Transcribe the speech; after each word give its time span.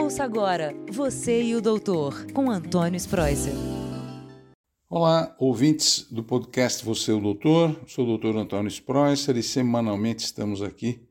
Ouça 0.00 0.22
agora 0.22 0.76
Você 0.92 1.42
e 1.42 1.56
o 1.56 1.60
Doutor, 1.60 2.30
com 2.32 2.52
Antônio 2.52 2.96
Spreuser. 2.96 3.52
Olá, 4.88 5.34
ouvintes 5.40 6.06
do 6.08 6.22
podcast 6.22 6.84
Você 6.84 7.10
e 7.10 7.14
o 7.14 7.20
Doutor. 7.20 7.76
Sou 7.84 8.04
o 8.04 8.06
doutor 8.06 8.36
Antônio 8.36 8.68
Spreuser 8.68 9.36
e 9.36 9.42
semanalmente 9.42 10.24
estamos 10.24 10.62
aqui 10.62 11.02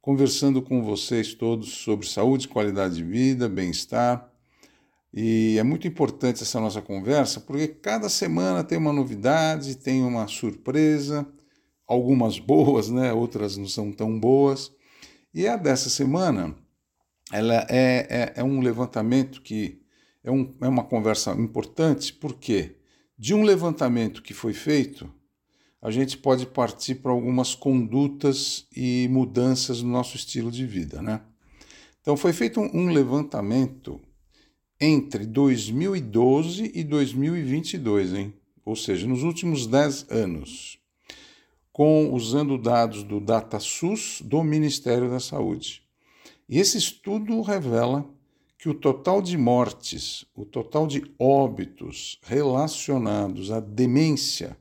conversando 0.00 0.60
com 0.60 0.82
vocês 0.82 1.32
todos 1.34 1.70
sobre 1.70 2.04
saúde, 2.04 2.48
qualidade 2.48 2.96
de 2.96 3.04
vida, 3.04 3.48
bem-estar. 3.48 4.28
E 5.14 5.56
é 5.56 5.62
muito 5.62 5.86
importante 5.86 6.42
essa 6.42 6.58
nossa 6.58 6.82
conversa 6.82 7.38
porque 7.38 7.68
cada 7.68 8.08
semana 8.08 8.64
tem 8.64 8.76
uma 8.76 8.92
novidade, 8.92 9.76
tem 9.76 10.02
uma 10.02 10.26
surpresa, 10.26 11.24
algumas 11.86 12.40
boas, 12.40 12.90
né? 12.90 13.12
outras 13.12 13.56
não 13.56 13.68
são 13.68 13.92
tão 13.92 14.18
boas. 14.18 14.72
E 15.32 15.46
a 15.46 15.56
dessa 15.56 15.88
semana 15.88 16.56
ela 17.32 17.66
é, 17.70 18.06
é, 18.10 18.32
é 18.36 18.44
um 18.44 18.60
levantamento 18.60 19.40
que 19.40 19.80
é, 20.22 20.30
um, 20.30 20.54
é 20.60 20.68
uma 20.68 20.84
conversa 20.84 21.32
importante, 21.32 22.12
porque 22.12 22.76
de 23.18 23.34
um 23.34 23.42
levantamento 23.42 24.22
que 24.22 24.34
foi 24.34 24.52
feito, 24.52 25.10
a 25.80 25.90
gente 25.90 26.16
pode 26.18 26.46
partir 26.46 26.96
para 26.96 27.10
algumas 27.10 27.54
condutas 27.54 28.66
e 28.76 29.08
mudanças 29.10 29.82
no 29.82 29.90
nosso 29.90 30.14
estilo 30.16 30.50
de 30.50 30.66
vida, 30.66 31.00
né? 31.00 31.22
Então 32.00 32.16
foi 32.16 32.32
feito 32.32 32.60
um, 32.60 32.92
levantamento 32.92 34.00
entre 34.80 35.24
2012 35.24 36.70
e 36.74 36.84
2022, 36.84 38.12
hein? 38.12 38.34
Ou 38.64 38.76
seja, 38.76 39.06
nos 39.06 39.22
últimos 39.22 39.66
10 39.66 40.06
anos, 40.10 40.78
com 41.72 42.12
usando 42.12 42.58
dados 42.58 43.02
do 43.02 43.20
DataSUS 43.20 44.20
do 44.22 44.42
Ministério 44.44 45.08
da 45.08 45.18
Saúde. 45.18 45.82
E 46.48 46.58
esse 46.58 46.78
estudo 46.78 47.40
revela 47.40 48.08
que 48.58 48.68
o 48.68 48.74
total 48.74 49.20
de 49.20 49.36
mortes, 49.36 50.24
o 50.34 50.44
total 50.44 50.86
de 50.86 51.02
óbitos 51.18 52.20
relacionados 52.22 53.50
à 53.50 53.58
demência, 53.58 54.56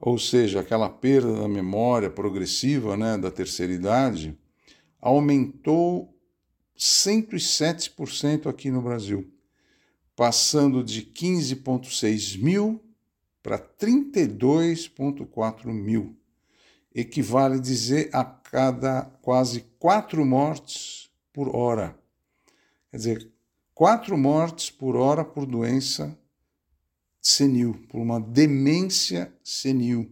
ou 0.00 0.16
seja, 0.18 0.60
aquela 0.60 0.88
perda 0.88 1.40
da 1.40 1.48
memória 1.48 2.10
progressiva 2.10 2.96
né, 2.96 3.18
da 3.18 3.30
terceira 3.30 3.72
idade, 3.72 4.38
aumentou 5.00 6.14
107% 6.78 8.46
aqui 8.46 8.70
no 8.70 8.82
Brasil, 8.82 9.28
passando 10.14 10.84
de 10.84 11.02
15,6 11.02 12.40
mil 12.40 12.80
para 13.42 13.58
32,4 13.58 15.66
mil 15.66 16.16
equivale 16.94 17.58
dizer 17.58 18.08
a 18.12 18.24
cada 18.24 19.02
quase 19.20 19.66
quatro 19.78 20.24
mortes 20.24 21.10
por 21.32 21.54
hora. 21.54 21.98
Quer 22.90 22.96
dizer, 22.96 23.32
quatro 23.74 24.16
mortes 24.16 24.70
por 24.70 24.94
hora 24.94 25.24
por 25.24 25.44
doença 25.44 26.16
senil, 27.20 27.74
por 27.88 28.00
uma 28.00 28.20
demência 28.20 29.32
senil. 29.42 30.10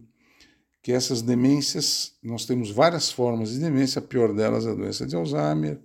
Que 0.81 0.91
essas 0.91 1.21
demências, 1.21 2.13
nós 2.21 2.45
temos 2.45 2.69
várias 2.69 3.09
formas 3.09 3.51
de 3.51 3.59
demência, 3.59 3.99
a 3.99 4.01
pior 4.01 4.33
delas 4.33 4.65
é 4.65 4.71
a 4.71 4.75
doença 4.75 5.05
de 5.05 5.15
Alzheimer, 5.15 5.79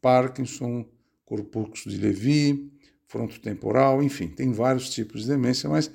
Parkinson, 0.00 0.86
corpúsculo 1.26 1.94
de 1.94 2.00
Levy, 2.00 2.72
frontotemporal, 3.06 4.02
enfim, 4.02 4.28
tem 4.28 4.50
vários 4.52 4.88
tipos 4.88 5.22
de 5.22 5.28
demência, 5.28 5.68
mas 5.68 5.90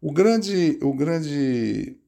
o 0.00 0.12
grande, 0.12 0.78
o 0.80 0.92
grande 0.94 1.98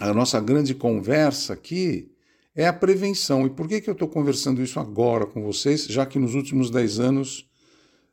a 0.00 0.12
nossa 0.12 0.40
grande 0.40 0.74
conversa 0.74 1.54
aqui 1.54 2.10
é 2.54 2.66
a 2.66 2.72
prevenção. 2.72 3.46
E 3.46 3.50
por 3.50 3.68
que, 3.68 3.80
que 3.80 3.88
eu 3.88 3.92
estou 3.92 4.08
conversando 4.08 4.62
isso 4.62 4.80
agora 4.80 5.26
com 5.26 5.42
vocês, 5.42 5.86
já 5.86 6.04
que 6.06 6.18
nos 6.18 6.34
últimos 6.34 6.70
10 6.70 7.00
anos 7.00 7.48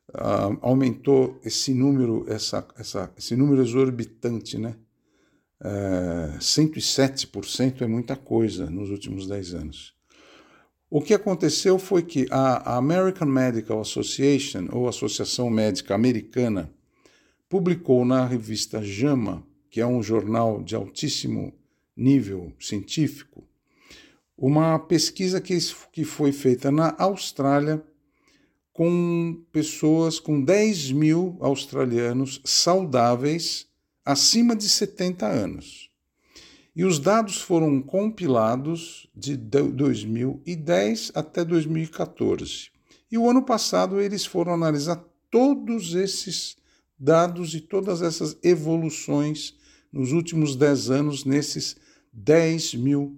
uh, 0.10 0.58
aumentou 0.62 1.40
esse 1.44 1.74
número, 1.74 2.26
essa, 2.28 2.66
essa, 2.78 3.12
esse 3.18 3.36
número 3.36 3.62
exorbitante, 3.62 4.58
né? 4.58 4.76
Uh, 5.62 6.36
é, 6.36 6.38
107% 6.40 7.82
é 7.82 7.88
muita 7.88 8.18
coisa 8.18 8.70
nos 8.70 8.90
últimos 8.90 9.28
10 9.28 9.54
anos. 9.54 9.94
O 10.90 11.02
que 11.02 11.14
aconteceu 11.14 11.80
foi 11.80 12.04
que 12.04 12.28
a 12.30 12.78
American 12.78 13.28
Medical 13.28 13.80
Association, 13.80 14.68
ou 14.72 14.88
Associação 14.88 15.50
Médica 15.50 15.96
Americana, 15.96 16.70
publicou 17.50 18.06
na 18.06 18.26
revista 18.26 18.84
JAMA, 18.84 19.44
que 19.72 19.82
é 19.82 19.88
um 19.88 20.04
jornal 20.04 20.62
de 20.62 20.76
altíssimo 20.76 21.54
nível 21.96 22.52
científico, 22.60 23.44
uma 24.38 24.80
pesquisa 24.80 25.40
que, 25.40 25.58
que 25.92 26.04
foi 26.04 26.32
feita 26.32 26.72
na 26.72 26.96
Austrália 26.98 27.84
com 28.74 29.40
pessoas, 29.52 30.20
com 30.20 30.44
10 30.44 30.92
mil 30.92 31.38
australianos 31.40 32.42
saudáveis 32.44 33.68
acima 34.04 34.56
de 34.56 34.68
70 34.68 35.28
anos. 35.28 35.90
E 36.76 36.84
os 36.84 36.98
dados 36.98 37.40
foram 37.40 37.80
compilados 37.82 39.08
de 39.16 39.38
2010 39.38 41.12
até 41.14 41.46
2014. 41.46 42.72
E 43.12 43.18
o 43.18 43.30
ano 43.30 43.44
passado 43.44 44.02
eles 44.02 44.26
foram 44.26 44.54
analisar 44.54 45.04
todos 45.30 45.94
esses 45.94 46.58
dados 46.98 47.54
e 47.54 47.62
todas 47.62 48.02
essas 48.02 48.36
evoluções 48.42 49.56
nos 49.94 50.12
últimos 50.12 50.56
10 50.56 50.90
anos 50.90 51.24
nesses 51.24 51.78
10 52.12 52.74
mil 52.76 53.18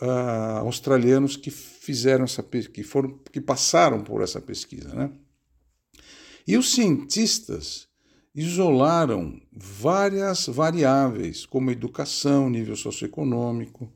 uh, 0.00 0.60
australianos 0.60 1.36
que 1.36 1.50
fizeram 1.50 2.24
essa 2.24 2.42
que 2.42 2.82
foram 2.82 3.18
que 3.30 3.40
passaram 3.40 4.02
por 4.02 4.22
essa 4.22 4.40
pesquisa, 4.40 4.94
né? 4.94 5.10
E 6.46 6.56
os 6.56 6.72
cientistas 6.72 7.86
isolaram 8.34 9.40
várias 9.52 10.46
variáveis, 10.46 11.46
como 11.46 11.70
educação, 11.70 12.48
nível 12.50 12.74
socioeconômico, 12.74 13.92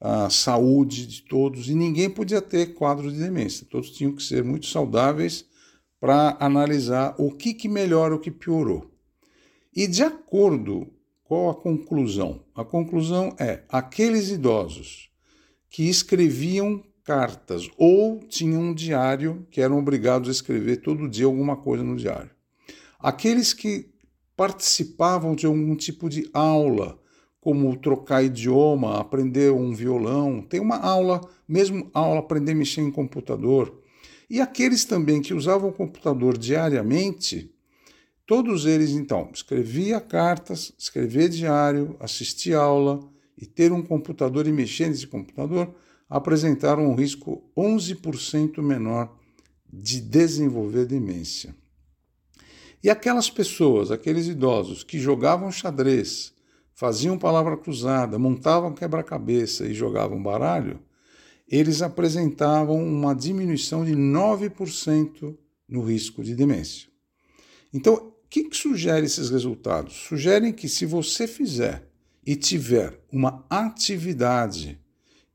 a 0.00 0.28
saúde 0.28 1.06
de 1.06 1.22
todos, 1.22 1.68
e 1.68 1.74
ninguém 1.74 2.10
podia 2.10 2.42
ter 2.42 2.74
quadro 2.74 3.10
de 3.10 3.18
demência. 3.18 3.66
Todos 3.70 3.90
tinham 3.90 4.14
que 4.14 4.22
ser 4.22 4.44
muito 4.44 4.66
saudáveis 4.66 5.46
para 5.98 6.36
analisar 6.40 7.14
o 7.18 7.32
que, 7.32 7.54
que 7.54 7.68
melhora, 7.68 8.14
o 8.14 8.20
que 8.20 8.30
piorou. 8.30 8.90
E 9.74 9.86
de 9.86 10.02
acordo 10.02 10.92
qual 11.28 11.50
a 11.50 11.54
conclusão? 11.54 12.40
A 12.54 12.64
conclusão 12.64 13.36
é: 13.38 13.62
aqueles 13.68 14.30
idosos 14.30 15.10
que 15.68 15.86
escreviam 15.86 16.82
cartas 17.04 17.68
ou 17.76 18.20
tinham 18.20 18.62
um 18.62 18.74
diário 18.74 19.46
que 19.50 19.60
eram 19.60 19.78
obrigados 19.78 20.30
a 20.30 20.32
escrever 20.32 20.78
todo 20.78 21.08
dia 21.08 21.26
alguma 21.26 21.54
coisa 21.54 21.84
no 21.84 21.96
diário. 21.96 22.30
Aqueles 22.98 23.52
que 23.52 23.90
participavam 24.34 25.34
de 25.34 25.44
algum 25.44 25.76
tipo 25.76 26.08
de 26.08 26.28
aula, 26.32 26.98
como 27.40 27.76
trocar 27.76 28.22
idioma, 28.22 28.98
aprender 28.98 29.52
um 29.52 29.74
violão, 29.74 30.40
tem 30.40 30.60
uma 30.60 30.78
aula, 30.78 31.20
mesmo 31.46 31.90
aula 31.92 32.20
aprender 32.20 32.52
a 32.52 32.54
mexer 32.54 32.80
em 32.80 32.90
computador. 32.90 33.82
E 34.30 34.40
aqueles 34.40 34.86
também 34.86 35.20
que 35.20 35.34
usavam 35.34 35.68
o 35.68 35.74
computador 35.74 36.38
diariamente, 36.38 37.54
Todos 38.28 38.66
eles, 38.66 38.90
então, 38.90 39.30
escrevia 39.32 40.02
cartas, 40.02 40.70
escrever 40.76 41.30
diário, 41.30 41.96
assistir 41.98 42.52
aula 42.52 43.00
e 43.38 43.46
ter 43.46 43.72
um 43.72 43.82
computador 43.82 44.46
e 44.46 44.52
mexer 44.52 44.86
nesse 44.86 45.06
computador 45.06 45.74
apresentaram 46.10 46.84
um 46.86 46.94
risco 46.94 47.50
11% 47.56 48.60
menor 48.60 49.18
de 49.72 50.02
desenvolver 50.02 50.84
demência. 50.84 51.56
E 52.84 52.90
aquelas 52.90 53.30
pessoas, 53.30 53.90
aqueles 53.90 54.26
idosos 54.26 54.84
que 54.84 54.98
jogavam 54.98 55.50
xadrez, 55.50 56.34
faziam 56.74 57.18
palavra 57.18 57.56
cruzada, 57.56 58.18
montavam 58.18 58.74
quebra-cabeça 58.74 59.64
e 59.66 59.72
jogavam 59.72 60.22
baralho, 60.22 60.78
eles 61.48 61.80
apresentavam 61.80 62.76
uma 62.76 63.14
diminuição 63.14 63.86
de 63.86 63.96
9% 63.96 65.34
no 65.66 65.80
risco 65.80 66.22
de 66.22 66.34
demência. 66.34 66.88
Então, 67.72 68.17
que, 68.28 68.44
que 68.44 68.56
sugere 68.56 69.06
esses 69.06 69.30
resultados? 69.30 69.94
Sugerem 69.94 70.52
que 70.52 70.68
se 70.68 70.84
você 70.84 71.26
fizer 71.26 71.88
e 72.26 72.36
tiver 72.36 73.00
uma 73.10 73.44
atividade 73.48 74.78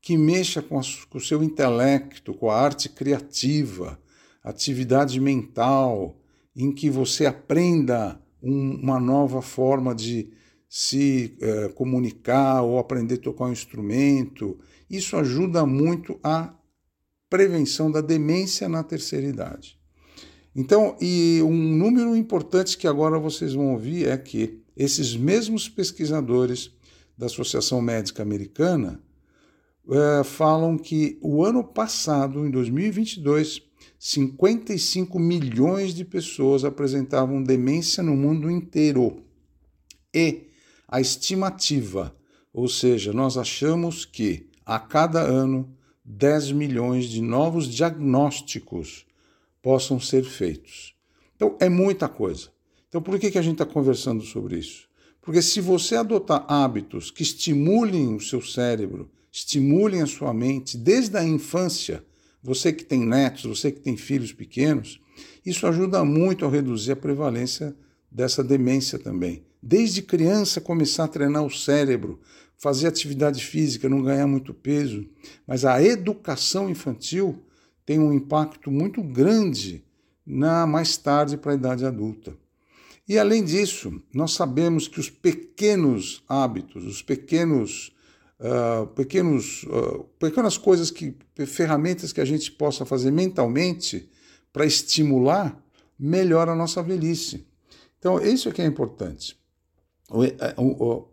que 0.00 0.16
mexa 0.16 0.62
com, 0.62 0.78
a, 0.78 0.82
com 1.08 1.18
o 1.18 1.20
seu 1.20 1.42
intelecto, 1.42 2.34
com 2.34 2.50
a 2.50 2.60
arte 2.60 2.88
criativa, 2.88 3.98
atividade 4.42 5.18
mental, 5.18 6.20
em 6.54 6.70
que 6.70 6.90
você 6.90 7.26
aprenda 7.26 8.20
um, 8.42 8.74
uma 8.82 9.00
nova 9.00 9.40
forma 9.40 9.94
de 9.94 10.30
se 10.68 11.36
eh, 11.40 11.68
comunicar 11.68 12.62
ou 12.62 12.78
aprender 12.78 13.14
a 13.14 13.22
tocar 13.22 13.44
um 13.44 13.52
instrumento, 13.52 14.58
isso 14.90 15.16
ajuda 15.16 15.64
muito 15.64 16.18
a 16.22 16.52
prevenção 17.30 17.90
da 17.90 18.00
demência 18.00 18.68
na 18.68 18.82
terceira 18.82 19.26
idade. 19.26 19.78
Então, 20.54 20.96
e 21.00 21.40
um 21.42 21.52
número 21.52 22.14
importante 22.14 22.78
que 22.78 22.86
agora 22.86 23.18
vocês 23.18 23.54
vão 23.54 23.72
ouvir 23.72 24.06
é 24.06 24.16
que 24.16 24.62
esses 24.76 25.16
mesmos 25.16 25.68
pesquisadores 25.68 26.70
da 27.18 27.26
Associação 27.26 27.80
Médica 27.82 28.22
Americana 28.22 29.00
é, 29.90 30.24
falam 30.24 30.78
que 30.78 31.18
o 31.20 31.44
ano 31.44 31.64
passado, 31.64 32.46
em 32.46 32.50
2022, 32.50 33.62
55 33.98 35.18
milhões 35.18 35.94
de 35.94 36.04
pessoas 36.04 36.64
apresentavam 36.64 37.42
demência 37.42 38.02
no 38.02 38.16
mundo 38.16 38.50
inteiro. 38.50 39.22
E 40.12 40.48
a 40.86 41.00
estimativa, 41.00 42.14
ou 42.52 42.68
seja, 42.68 43.12
nós 43.12 43.36
achamos 43.36 44.04
que 44.04 44.48
a 44.64 44.78
cada 44.78 45.20
ano 45.20 45.74
10 46.04 46.52
milhões 46.52 47.06
de 47.06 47.20
novos 47.20 47.66
diagnósticos 47.66 49.06
possam 49.64 49.98
ser 49.98 50.22
feitos. 50.24 50.94
Então, 51.34 51.56
é 51.58 51.70
muita 51.70 52.06
coisa. 52.06 52.50
Então, 52.86 53.00
por 53.00 53.18
que, 53.18 53.30
que 53.30 53.38
a 53.38 53.42
gente 53.42 53.54
está 53.54 53.64
conversando 53.64 54.22
sobre 54.22 54.58
isso? 54.58 54.86
Porque 55.22 55.40
se 55.40 55.58
você 55.58 55.96
adotar 55.96 56.44
hábitos 56.46 57.10
que 57.10 57.22
estimulem 57.22 58.14
o 58.14 58.20
seu 58.20 58.42
cérebro, 58.42 59.10
estimulem 59.32 60.02
a 60.02 60.06
sua 60.06 60.34
mente 60.34 60.76
desde 60.76 61.16
a 61.16 61.24
infância, 61.24 62.04
você 62.42 62.74
que 62.74 62.84
tem 62.84 63.06
netos, 63.06 63.44
você 63.44 63.72
que 63.72 63.80
tem 63.80 63.96
filhos 63.96 64.34
pequenos, 64.34 65.00
isso 65.46 65.66
ajuda 65.66 66.04
muito 66.04 66.44
a 66.44 66.50
reduzir 66.50 66.92
a 66.92 66.96
prevalência 66.96 67.74
dessa 68.10 68.44
demência 68.44 68.98
também. 68.98 69.46
Desde 69.62 70.02
criança 70.02 70.60
começar 70.60 71.04
a 71.04 71.08
treinar 71.08 71.42
o 71.42 71.50
cérebro, 71.50 72.20
fazer 72.58 72.86
atividade 72.86 73.42
física, 73.42 73.88
não 73.88 74.02
ganhar 74.02 74.26
muito 74.26 74.52
peso, 74.52 75.08
mas 75.46 75.64
a 75.64 75.82
educação 75.82 76.68
infantil 76.68 77.42
tem 77.84 77.98
um 77.98 78.12
impacto 78.12 78.70
muito 78.70 79.02
grande 79.02 79.84
na 80.26 80.66
mais 80.66 80.96
tarde 80.96 81.36
para 81.36 81.52
a 81.52 81.54
idade 81.54 81.84
adulta. 81.84 82.36
E 83.06 83.18
além 83.18 83.44
disso, 83.44 84.02
nós 84.12 84.32
sabemos 84.32 84.88
que 84.88 84.98
os 84.98 85.10
pequenos 85.10 86.22
hábitos, 86.26 86.84
os 86.84 87.02
pequenos, 87.02 87.94
uh, 88.40 88.86
pequenos, 88.88 89.64
uh, 89.64 90.04
pequenas 90.18 90.56
coisas 90.56 90.90
que, 90.90 91.14
ferramentas 91.46 92.12
que 92.12 92.20
a 92.20 92.24
gente 92.24 92.50
possa 92.52 92.86
fazer 92.86 93.10
mentalmente 93.10 94.08
para 94.50 94.64
estimular, 94.64 95.62
melhora 95.98 96.52
a 96.52 96.56
nossa 96.56 96.82
velhice. 96.82 97.46
Então, 97.98 98.18
isso 98.20 98.48
é 98.48 98.52
que 98.52 98.62
é 98.62 98.66
importante. 98.66 99.38
É, 100.38 100.54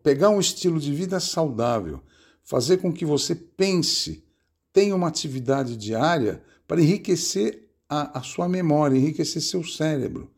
pegar 0.03 0.29
um 0.29 0.39
estilo 0.39 0.79
de 0.79 0.93
vida 0.93 1.19
saudável, 1.19 2.01
fazer 2.43 2.77
com 2.77 2.91
que 2.91 3.05
você 3.05 3.33
pense, 3.33 4.23
tenha 4.71 4.95
uma 4.95 5.07
atividade 5.07 5.75
diária 5.75 6.41
para 6.71 6.81
enriquecer 6.81 7.67
a, 7.89 8.19
a 8.19 8.23
sua 8.23 8.47
memória, 8.47 8.95
enriquecer 8.95 9.41
seu 9.41 9.61
cérebro. 9.61 10.31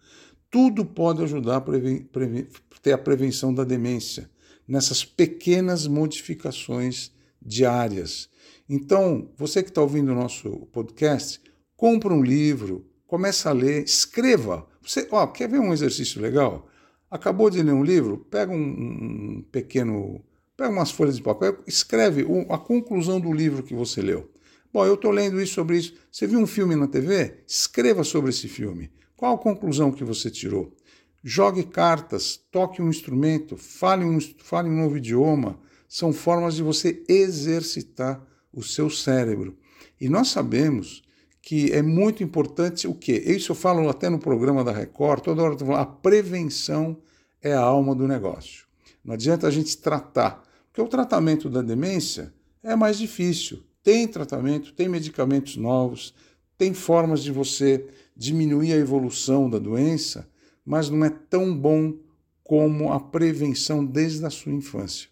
Tudo 0.49 0.83
pode 0.83 1.21
ajudar 1.21 1.57
a 1.57 1.61
preven, 1.61 1.99
preven, 2.05 2.47
ter 2.81 2.91
a 2.91 2.97
prevenção 2.97 3.53
da 3.53 3.63
demência, 3.63 4.27
nessas 4.67 5.05
pequenas 5.05 5.85
modificações 5.85 7.11
diárias. 7.39 8.29
Então, 8.67 9.29
você 9.37 9.61
que 9.61 9.69
está 9.69 9.79
ouvindo 9.83 10.11
o 10.11 10.15
nosso 10.15 10.49
podcast, 10.71 11.39
compra 11.77 12.11
um 12.11 12.23
livro, 12.23 12.83
começa 13.05 13.51
a 13.51 13.53
ler, 13.53 13.83
escreva. 13.83 14.65
Você, 14.81 15.07
ó, 15.11 15.27
quer 15.27 15.47
ver 15.47 15.59
um 15.59 15.71
exercício 15.71 16.19
legal? 16.19 16.67
Acabou 17.11 17.47
de 17.51 17.61
ler 17.61 17.73
um 17.73 17.83
livro? 17.83 18.17
Pega 18.31 18.51
um, 18.51 18.57
um 18.57 19.45
pequeno, 19.51 20.19
pega 20.57 20.71
umas 20.71 20.89
folhas 20.89 21.15
de 21.15 21.21
papel, 21.21 21.59
escreve 21.67 22.25
a 22.49 22.57
conclusão 22.57 23.21
do 23.21 23.31
livro 23.31 23.61
que 23.61 23.75
você 23.75 24.01
leu. 24.01 24.32
Bom, 24.73 24.87
eu 24.87 24.95
estou 24.95 25.11
lendo 25.11 25.39
isso 25.39 25.53
sobre 25.53 25.77
isso. 25.77 25.93
Você 26.11 26.25
viu 26.25 26.39
um 26.39 26.47
filme 26.47 26.75
na 26.75 26.87
TV? 26.87 27.43
Escreva 27.45 28.03
sobre 28.03 28.31
esse 28.31 28.47
filme. 28.47 28.89
Qual 29.15 29.35
a 29.35 29.37
conclusão 29.37 29.91
que 29.91 30.03
você 30.03 30.31
tirou? 30.31 30.75
Jogue 31.23 31.63
cartas, 31.63 32.41
toque 32.51 32.81
um 32.81 32.89
instrumento, 32.89 33.55
fale 33.55 34.03
um, 34.03 34.19
fale 34.39 34.67
um 34.67 34.81
novo 34.81 34.97
idioma. 34.97 35.59
São 35.87 36.11
formas 36.11 36.55
de 36.55 36.63
você 36.63 37.03
exercitar 37.07 38.25
o 38.51 38.63
seu 38.63 38.89
cérebro. 38.89 39.55
E 40.01 40.09
nós 40.09 40.29
sabemos 40.29 41.03
que 41.39 41.71
é 41.71 41.83
muito 41.83 42.23
importante 42.23 42.87
o 42.87 42.95
quê? 42.95 43.21
Isso 43.27 43.51
eu 43.51 43.55
falo 43.55 43.87
até 43.87 44.09
no 44.09 44.17
programa 44.17 44.63
da 44.63 44.71
Record, 44.71 45.23
toda 45.23 45.43
hora 45.43 45.53
eu 45.53 45.59
falando, 45.59 45.77
a 45.77 45.85
prevenção 45.85 46.97
é 47.43 47.53
a 47.53 47.61
alma 47.61 47.93
do 47.93 48.07
negócio. 48.07 48.65
Não 49.05 49.13
adianta 49.13 49.45
a 49.45 49.51
gente 49.51 49.77
tratar, 49.77 50.43
porque 50.69 50.81
o 50.81 50.87
tratamento 50.87 51.47
da 51.47 51.61
demência 51.61 52.33
é 52.63 52.75
mais 52.75 52.97
difícil. 52.97 53.63
Tem 53.83 54.07
tratamento, 54.07 54.73
tem 54.73 54.87
medicamentos 54.87 55.57
novos, 55.57 56.13
tem 56.57 56.73
formas 56.73 57.21
de 57.21 57.31
você 57.31 57.85
diminuir 58.15 58.73
a 58.73 58.77
evolução 58.77 59.49
da 59.49 59.59
doença, 59.59 60.29
mas 60.65 60.89
não 60.89 61.03
é 61.03 61.09
tão 61.09 61.55
bom 61.55 61.93
como 62.43 62.93
a 62.93 62.99
prevenção 62.99 63.85
desde 63.85 64.25
a 64.25 64.29
sua 64.29 64.53
infância. 64.53 65.09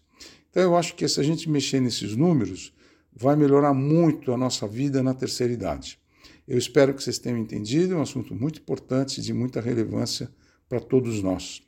Então 0.50 0.62
eu 0.62 0.76
acho 0.76 0.94
que 0.94 1.06
se 1.06 1.20
a 1.20 1.22
gente 1.22 1.48
mexer 1.48 1.80
nesses 1.80 2.16
números, 2.16 2.72
vai 3.14 3.36
melhorar 3.36 3.74
muito 3.74 4.32
a 4.32 4.36
nossa 4.36 4.66
vida 4.66 5.02
na 5.02 5.12
terceira 5.12 5.52
idade. 5.52 5.98
Eu 6.48 6.58
espero 6.58 6.94
que 6.94 7.02
vocês 7.02 7.18
tenham 7.18 7.38
entendido, 7.38 7.94
é 7.94 7.96
um 7.96 8.02
assunto 8.02 8.34
muito 8.34 8.60
importante 8.60 9.18
e 9.18 9.22
de 9.22 9.32
muita 9.32 9.60
relevância 9.60 10.30
para 10.68 10.80
todos 10.80 11.22
nós. 11.22 11.62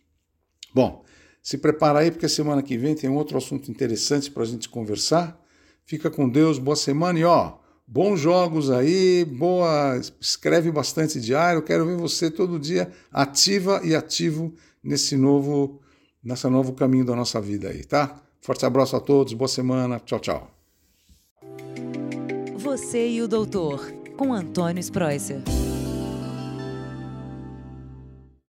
Bom, 0.75 1.05
se 1.43 1.59
prepara 1.59 2.01
aí, 2.01 2.11
porque 2.11 2.29
semana 2.29 2.62
que 2.62 2.79
vem 2.79 2.95
tem 2.95 3.11
outro 3.11 3.37
assunto 3.37 3.71
interessante 3.71 4.31
para 4.31 4.43
a 4.43 4.47
gente 4.47 4.69
conversar. 4.69 5.39
Fica 5.85 6.11
com 6.11 6.29
Deus, 6.29 6.59
boa 6.59 6.77
semana 6.77 7.19
e 7.19 7.25
ó, 7.25 7.59
Bons 7.87 8.19
jogos 8.19 8.71
aí, 8.71 9.27
boa, 9.27 10.01
escreve 10.19 10.73
bastante 10.73 11.21
diário. 11.21 11.63
Quero 11.63 11.85
ver 11.85 11.97
você 11.97 12.31
todo 12.31 12.59
dia 12.59 12.91
ativa 13.13 13.81
e 13.85 13.95
ativo 13.95 14.55
nesse 14.83 15.17
novo, 15.17 15.81
nessa 16.23 16.49
novo 16.49 16.73
caminho 16.73 17.05
da 17.05 17.15
nossa 17.15 17.41
vida 17.41 17.69
aí, 17.69 17.85
tá? 17.85 18.23
Forte 18.41 18.65
abraço 18.65 18.97
a 18.97 19.01
todos, 19.01 19.35
boa 19.35 19.49
semana, 19.49 20.01
tchau, 20.01 20.19
tchau. 20.19 20.51
Você 22.57 23.07
e 23.09 23.23
o 23.23 23.29
doutor, 23.29 23.93
com 24.17 24.33
Antônio 24.33 24.81
Spreuser. 24.81 25.43